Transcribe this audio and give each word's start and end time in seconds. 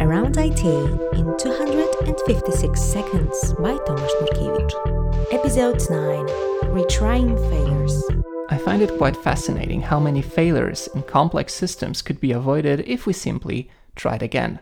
Around 0.00 0.38
IT 0.38 0.64
in 0.64 1.36
256 1.36 2.80
Seconds 2.80 3.52
by 3.54 3.72
Tomasz 3.72 4.10
Nurkiewicz. 4.22 5.32
Episode 5.32 5.80
9 5.90 6.26
Retrying 6.72 7.36
Failures. 7.50 8.02
I 8.48 8.56
find 8.56 8.80
it 8.80 8.96
quite 8.96 9.16
fascinating 9.16 9.82
how 9.82 10.00
many 10.00 10.22
failures 10.22 10.88
in 10.94 11.02
complex 11.02 11.52
systems 11.52 12.00
could 12.00 12.20
be 12.20 12.32
avoided 12.32 12.84
if 12.86 13.04
we 13.04 13.12
simply 13.12 13.70
tried 13.94 14.22
again. 14.22 14.60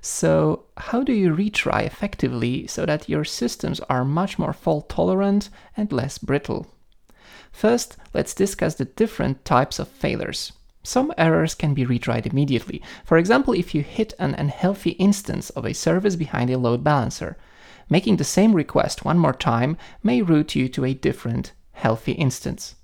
So, 0.00 0.64
how 0.78 1.02
do 1.02 1.12
you 1.12 1.34
retry 1.34 1.84
effectively 1.84 2.66
so 2.68 2.86
that 2.86 3.08
your 3.08 3.24
systems 3.24 3.80
are 3.90 4.04
much 4.04 4.38
more 4.38 4.54
fault 4.54 4.88
tolerant 4.88 5.50
and 5.76 5.92
less 5.92 6.16
brittle? 6.16 6.66
First, 7.52 7.96
let's 8.14 8.34
discuss 8.34 8.76
the 8.76 8.86
different 8.86 9.44
types 9.44 9.78
of 9.78 9.88
failures. 9.88 10.52
Some 10.88 11.12
errors 11.18 11.54
can 11.54 11.74
be 11.74 11.84
retried 11.84 12.24
immediately. 12.24 12.80
For 13.04 13.18
example, 13.18 13.52
if 13.52 13.74
you 13.74 13.82
hit 13.82 14.14
an 14.18 14.34
unhealthy 14.34 14.92
instance 14.92 15.50
of 15.50 15.66
a 15.66 15.74
service 15.74 16.16
behind 16.16 16.48
a 16.48 16.56
load 16.56 16.82
balancer, 16.82 17.36
making 17.90 18.16
the 18.16 18.24
same 18.24 18.54
request 18.54 19.04
one 19.04 19.18
more 19.18 19.34
time 19.34 19.76
may 20.02 20.22
route 20.22 20.54
you 20.54 20.66
to 20.70 20.86
a 20.86 20.94
different 20.94 21.52
healthy 21.72 22.12
instance. 22.12 22.76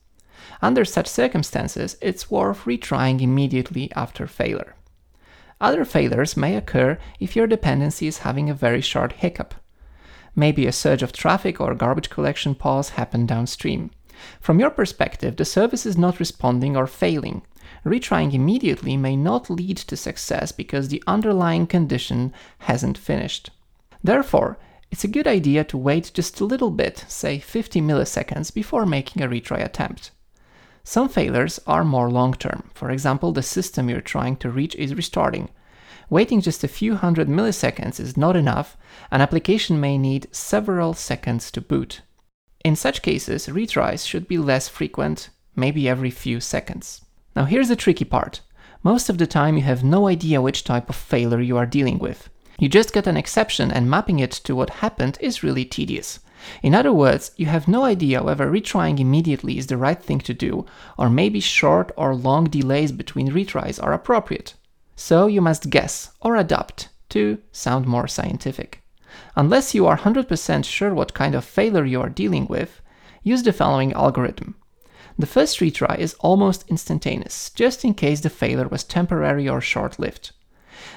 Under 0.60 0.84
such 0.84 1.06
circumstances, 1.06 1.96
it's 2.02 2.30
worth 2.30 2.66
retrying 2.66 3.22
immediately 3.22 3.90
after 3.96 4.26
failure. 4.26 4.74
Other 5.58 5.86
failures 5.86 6.36
may 6.36 6.56
occur 6.56 6.98
if 7.20 7.34
your 7.34 7.46
dependency 7.46 8.06
is 8.06 8.18
having 8.18 8.50
a 8.50 8.54
very 8.54 8.82
short 8.82 9.12
hiccup. 9.12 9.54
Maybe 10.36 10.66
a 10.66 10.72
surge 10.72 11.02
of 11.02 11.14
traffic 11.14 11.58
or 11.58 11.74
garbage 11.74 12.10
collection 12.10 12.54
pause 12.54 12.90
happened 13.00 13.28
downstream. 13.28 13.92
From 14.40 14.60
your 14.60 14.70
perspective, 14.70 15.36
the 15.36 15.44
service 15.44 15.86
is 15.86 15.98
not 15.98 16.20
responding 16.20 16.76
or 16.76 16.86
failing. 16.86 17.42
Retrying 17.84 18.32
immediately 18.32 18.96
may 18.96 19.16
not 19.16 19.50
lead 19.50 19.76
to 19.78 19.96
success 19.96 20.52
because 20.52 20.88
the 20.88 21.02
underlying 21.06 21.66
condition 21.66 22.32
hasn't 22.58 22.98
finished. 22.98 23.50
Therefore, 24.02 24.58
it's 24.90 25.04
a 25.04 25.08
good 25.08 25.26
idea 25.26 25.64
to 25.64 25.78
wait 25.78 26.12
just 26.14 26.40
a 26.40 26.44
little 26.44 26.70
bit, 26.70 27.04
say 27.08 27.38
50 27.38 27.80
milliseconds, 27.80 28.54
before 28.54 28.86
making 28.86 29.22
a 29.22 29.28
retry 29.28 29.64
attempt. 29.64 30.12
Some 30.84 31.08
failures 31.08 31.58
are 31.66 31.82
more 31.82 32.10
long 32.10 32.34
term. 32.34 32.70
For 32.74 32.90
example, 32.90 33.32
the 33.32 33.42
system 33.42 33.88
you're 33.88 34.00
trying 34.00 34.36
to 34.36 34.50
reach 34.50 34.74
is 34.76 34.94
restarting. 34.94 35.48
Waiting 36.10 36.42
just 36.42 36.62
a 36.62 36.68
few 36.68 36.96
hundred 36.96 37.28
milliseconds 37.28 37.98
is 37.98 38.16
not 38.16 38.36
enough, 38.36 38.76
an 39.10 39.22
application 39.22 39.80
may 39.80 39.96
need 39.96 40.28
several 40.30 40.92
seconds 40.92 41.50
to 41.52 41.60
boot. 41.60 42.02
In 42.64 42.76
such 42.76 43.02
cases, 43.02 43.46
retries 43.46 44.06
should 44.06 44.26
be 44.26 44.38
less 44.38 44.68
frequent, 44.68 45.28
maybe 45.54 45.86
every 45.86 46.10
few 46.10 46.40
seconds. 46.40 47.04
Now, 47.36 47.44
here's 47.44 47.68
the 47.68 47.76
tricky 47.76 48.06
part. 48.06 48.40
Most 48.82 49.10
of 49.10 49.18
the 49.18 49.26
time, 49.26 49.56
you 49.56 49.62
have 49.64 49.84
no 49.84 50.08
idea 50.08 50.40
which 50.40 50.64
type 50.64 50.88
of 50.88 50.96
failure 50.96 51.42
you 51.42 51.58
are 51.58 51.66
dealing 51.66 51.98
with. 51.98 52.30
You 52.58 52.70
just 52.70 52.94
get 52.94 53.06
an 53.06 53.18
exception, 53.18 53.70
and 53.70 53.90
mapping 53.90 54.18
it 54.18 54.30
to 54.44 54.56
what 54.56 54.80
happened 54.80 55.18
is 55.20 55.42
really 55.42 55.66
tedious. 55.66 56.20
In 56.62 56.74
other 56.74 56.92
words, 56.92 57.32
you 57.36 57.46
have 57.46 57.68
no 57.68 57.84
idea 57.84 58.22
whether 58.22 58.50
retrying 58.50 58.98
immediately 58.98 59.58
is 59.58 59.66
the 59.66 59.76
right 59.76 60.02
thing 60.02 60.20
to 60.20 60.32
do, 60.32 60.64
or 60.96 61.10
maybe 61.10 61.40
short 61.40 61.92
or 61.96 62.14
long 62.14 62.44
delays 62.44 62.92
between 62.92 63.30
retries 63.32 63.82
are 63.82 63.92
appropriate. 63.92 64.54
So 64.96 65.26
you 65.26 65.42
must 65.42 65.68
guess 65.68 66.12
or 66.22 66.36
adapt 66.36 66.88
to 67.10 67.38
sound 67.52 67.86
more 67.86 68.08
scientific. 68.08 68.83
Unless 69.36 69.74
you 69.74 69.86
are 69.86 69.98
100% 69.98 70.64
sure 70.64 70.94
what 70.94 71.14
kind 71.14 71.34
of 71.34 71.44
failure 71.44 71.84
you 71.84 72.00
are 72.00 72.08
dealing 72.08 72.46
with, 72.46 72.80
use 73.22 73.42
the 73.42 73.52
following 73.52 73.92
algorithm. 73.92 74.56
The 75.18 75.26
first 75.26 75.60
retry 75.60 75.98
is 75.98 76.14
almost 76.20 76.64
instantaneous, 76.68 77.50
just 77.50 77.84
in 77.84 77.94
case 77.94 78.20
the 78.20 78.30
failure 78.30 78.68
was 78.68 78.84
temporary 78.84 79.48
or 79.48 79.60
short 79.60 79.98
lived. 79.98 80.32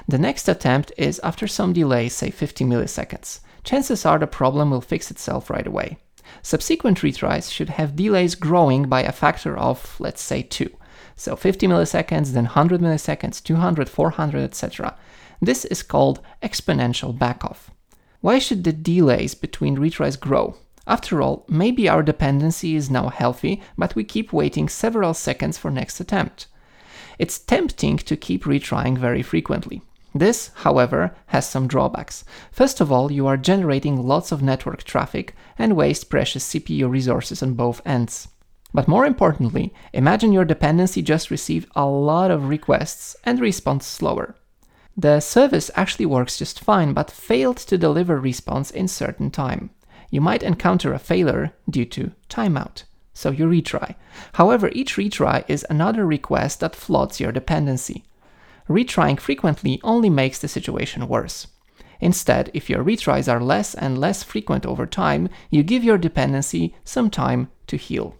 The 0.07 0.17
next 0.17 0.47
attempt 0.47 0.91
is 0.97 1.19
after 1.23 1.47
some 1.47 1.73
delay, 1.73 2.09
say 2.09 2.31
50 2.31 2.65
milliseconds 2.65 3.41
chances 3.67 4.05
are 4.05 4.17
the 4.17 4.25
problem 4.25 4.71
will 4.71 4.81
fix 4.81 5.11
itself 5.11 5.49
right 5.49 5.67
away. 5.67 5.97
Subsequent 6.41 6.99
retries 6.99 7.51
should 7.51 7.69
have 7.69 7.97
delays 7.97 8.33
growing 8.33 8.87
by 8.87 9.03
a 9.03 9.11
factor 9.11 9.57
of, 9.57 9.97
let's 9.99 10.21
say, 10.21 10.41
2. 10.41 10.69
So 11.17 11.35
50 11.35 11.67
milliseconds, 11.67 12.31
then 12.31 12.45
100 12.45 12.79
milliseconds, 12.79 13.43
200, 13.43 13.89
400, 13.89 14.43
etc. 14.43 14.95
This 15.41 15.65
is 15.65 15.83
called 15.83 16.21
exponential 16.41 17.17
backoff. 17.17 17.69
Why 18.21 18.39
should 18.39 18.63
the 18.63 18.73
delays 18.73 19.35
between 19.35 19.77
retries 19.77 20.19
grow? 20.19 20.55
After 20.87 21.21
all, 21.21 21.45
maybe 21.47 21.87
our 21.87 22.01
dependency 22.01 22.75
is 22.75 22.89
now 22.89 23.09
healthy, 23.09 23.61
but 23.77 23.95
we 23.95 24.03
keep 24.03 24.33
waiting 24.33 24.69
several 24.69 25.13
seconds 25.13 25.57
for 25.57 25.69
next 25.69 25.99
attempt. 25.99 26.47
It's 27.19 27.37
tempting 27.39 27.97
to 27.97 28.15
keep 28.15 28.45
retrying 28.45 28.97
very 28.97 29.21
frequently. 29.21 29.81
This, 30.15 30.51
however, 30.55 31.15
has 31.27 31.47
some 31.47 31.67
drawbacks. 31.67 32.23
First 32.51 32.81
of 32.81 32.91
all, 32.91 33.11
you 33.11 33.27
are 33.27 33.37
generating 33.37 34.07
lots 34.07 34.31
of 34.31 34.41
network 34.41 34.83
traffic 34.83 35.35
and 35.59 35.75
waste 35.75 36.09
precious 36.09 36.47
CPU 36.53 36.89
resources 36.89 37.43
on 37.43 37.53
both 37.53 37.81
ends. 37.85 38.29
But 38.73 38.87
more 38.87 39.05
importantly, 39.05 39.73
imagine 39.93 40.33
your 40.33 40.45
dependency 40.45 41.01
just 41.01 41.29
received 41.29 41.69
a 41.75 41.85
lot 41.85 42.31
of 42.31 42.49
requests 42.49 43.15
and 43.25 43.39
responds 43.39 43.85
slower. 43.85 44.35
The 44.97 45.19
service 45.19 45.69
actually 45.75 46.07
works 46.07 46.37
just 46.37 46.59
fine 46.59 46.93
but 46.93 47.11
failed 47.11 47.57
to 47.57 47.77
deliver 47.77 48.19
response 48.19 48.71
in 48.71 48.87
certain 48.87 49.29
time. 49.31 49.69
You 50.09 50.21
might 50.21 50.43
encounter 50.43 50.93
a 50.93 50.99
failure 50.99 51.53
due 51.69 51.85
to 51.85 52.11
timeout, 52.29 52.83
so 53.13 53.29
you 53.29 53.45
retry. 53.45 53.95
However, 54.33 54.71
each 54.73 54.95
retry 54.95 55.43
is 55.47 55.65
another 55.69 56.05
request 56.05 56.61
that 56.61 56.75
floods 56.75 57.19
your 57.19 57.31
dependency 57.31 58.03
retrying 58.67 59.19
frequently 59.19 59.79
only 59.83 60.09
makes 60.09 60.39
the 60.39 60.47
situation 60.47 61.07
worse. 61.07 61.47
Instead, 61.99 62.51
if 62.53 62.69
your 62.69 62.83
retries 62.83 63.31
are 63.31 63.41
less 63.41 63.73
and 63.73 63.97
less 63.97 64.23
frequent 64.23 64.65
over 64.65 64.85
time, 64.85 65.29
you 65.49 65.63
give 65.63 65.83
your 65.83 65.97
dependency 65.97 66.75
some 66.83 67.09
time 67.09 67.49
to 67.65 67.77
heal. 67.77 68.15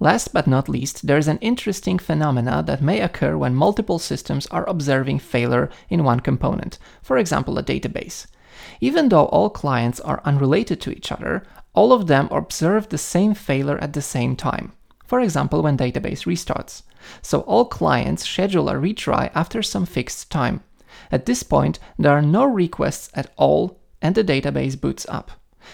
Last 0.00 0.32
but 0.32 0.46
not 0.46 0.68
least, 0.68 1.06
there 1.06 1.18
is 1.18 1.28
an 1.28 1.38
interesting 1.38 1.98
phenomena 1.98 2.62
that 2.66 2.82
may 2.82 3.00
occur 3.00 3.36
when 3.36 3.54
multiple 3.54 3.98
systems 3.98 4.46
are 4.46 4.68
observing 4.68 5.18
failure 5.18 5.70
in 5.88 6.04
one 6.04 6.20
component, 6.20 6.78
for 7.02 7.18
example, 7.18 7.58
a 7.58 7.62
database. 7.62 8.26
Even 8.80 9.08
though 9.08 9.26
all 9.26 9.50
clients 9.50 10.00
are 10.00 10.22
unrelated 10.24 10.80
to 10.80 10.90
each 10.90 11.10
other, 11.10 11.44
all 11.74 11.92
of 11.92 12.06
them 12.06 12.28
observe 12.30 12.88
the 12.88 12.98
same 12.98 13.34
failure 13.34 13.78
at 13.78 13.92
the 13.92 14.02
same 14.02 14.36
time 14.36 14.72
for 15.08 15.20
example 15.20 15.62
when 15.62 15.76
database 15.76 16.26
restarts. 16.26 16.82
So 17.22 17.40
all 17.40 17.64
clients 17.64 18.28
schedule 18.28 18.68
a 18.68 18.74
retry 18.74 19.30
after 19.34 19.62
some 19.62 19.86
fixed 19.86 20.30
time. 20.30 20.62
At 21.10 21.24
this 21.24 21.42
point, 21.42 21.78
there 21.98 22.12
are 22.12 22.22
no 22.22 22.44
requests 22.44 23.10
at 23.14 23.32
all 23.36 23.80
and 24.02 24.14
the 24.14 24.22
database 24.22 24.78
boots 24.78 25.06
up. 25.08 25.30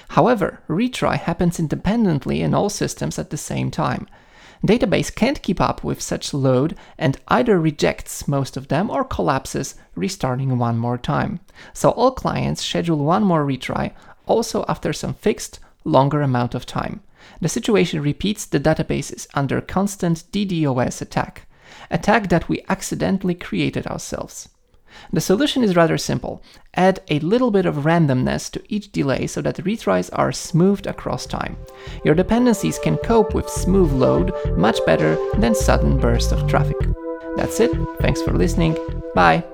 However, 0.09 0.61
retry 0.69 1.19
happens 1.19 1.59
independently 1.59 2.43
in 2.43 2.55
all 2.55 2.71
systems 2.71 3.19
at 3.19 3.31
the 3.31 3.37
same 3.37 3.71
time. 3.71 4.07
Database 4.67 5.15
can't 5.15 5.43
keep 5.43 5.61
up 5.61 5.85
with 5.85 6.01
such 6.01 6.33
load 6.33 6.75
and 6.99 7.19
either 7.29 7.61
rejects 7.61 8.27
most 8.27 8.57
of 8.57 8.69
them 8.69 8.91
or 8.91 9.05
collapses, 9.05 9.75
restarting 9.95 10.57
one 10.57 10.79
more 10.79 10.97
time. 10.97 11.41
So 11.75 11.91
all 11.91 12.13
clients 12.13 12.65
schedule 12.65 12.99
one 12.99 13.25
more 13.25 13.45
retry, 13.45 13.93
also 14.27 14.65
after 14.67 14.93
some 14.93 15.15
fixed, 15.15 15.59
longer 15.85 16.23
amount 16.23 16.55
of 16.55 16.65
time. 16.65 17.03
The 17.41 17.49
situation 17.49 18.01
repeats 18.01 18.47
the 18.47 18.61
database 18.61 19.13
is 19.13 19.29
under 19.35 19.61
constant 19.61 20.25
DDoS 20.33 21.03
attack, 21.03 21.47
attack 21.91 22.31
that 22.31 22.49
we 22.49 22.65
accidentally 22.69 23.35
created 23.35 23.87
ourselves. 23.87 24.49
The 25.13 25.21
solution 25.21 25.63
is 25.63 25.77
rather 25.77 25.99
simple. 25.99 26.43
Add 26.75 27.01
a 27.09 27.19
little 27.21 27.51
bit 27.51 27.67
of 27.67 27.85
randomness 27.85 28.51
to 28.53 28.63
each 28.69 28.93
delay 28.93 29.27
so 29.27 29.41
that 29.43 29.57
retries 29.57 30.11
are 30.13 30.33
smoothed 30.33 30.87
across 30.87 31.27
time. 31.27 31.57
Your 32.05 32.15
dependencies 32.15 32.79
can 32.79 32.97
cope 32.99 33.35
with 33.35 33.49
smooth 33.49 33.93
load 33.93 34.33
much 34.57 34.79
better 34.87 35.17
than 35.39 35.55
sudden 35.55 35.99
bursts 35.99 36.33
of 36.33 36.49
traffic. 36.49 36.77
That's 37.37 37.61
it. 37.61 37.73
Thanks 38.01 38.23
for 38.23 38.33
listening. 38.33 38.77
Bye. 39.15 39.45